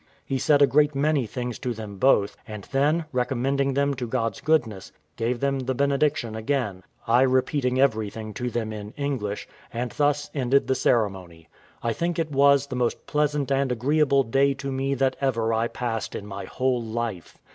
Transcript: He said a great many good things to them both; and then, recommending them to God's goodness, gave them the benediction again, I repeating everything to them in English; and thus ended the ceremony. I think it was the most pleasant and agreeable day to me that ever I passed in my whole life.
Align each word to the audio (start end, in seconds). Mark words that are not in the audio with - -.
He 0.25 0.39
said 0.39 0.63
a 0.63 0.65
great 0.65 0.95
many 0.95 1.25
good 1.25 1.29
things 1.29 1.59
to 1.59 1.75
them 1.75 1.97
both; 1.97 2.35
and 2.47 2.63
then, 2.71 3.05
recommending 3.11 3.75
them 3.75 3.93
to 3.93 4.07
God's 4.07 4.41
goodness, 4.41 4.91
gave 5.15 5.41
them 5.41 5.59
the 5.59 5.75
benediction 5.75 6.35
again, 6.35 6.81
I 7.05 7.21
repeating 7.21 7.79
everything 7.79 8.33
to 8.33 8.49
them 8.49 8.73
in 8.73 8.93
English; 8.97 9.47
and 9.71 9.91
thus 9.91 10.31
ended 10.33 10.65
the 10.65 10.73
ceremony. 10.73 11.49
I 11.83 11.93
think 11.93 12.17
it 12.17 12.31
was 12.31 12.65
the 12.65 12.75
most 12.75 13.05
pleasant 13.05 13.51
and 13.51 13.71
agreeable 13.71 14.23
day 14.23 14.55
to 14.55 14.71
me 14.71 14.95
that 14.95 15.17
ever 15.21 15.53
I 15.53 15.67
passed 15.67 16.15
in 16.15 16.25
my 16.25 16.45
whole 16.45 16.81
life. 16.81 17.37